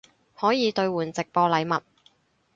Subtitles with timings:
[0.33, 1.83] 可以兑换直播禮物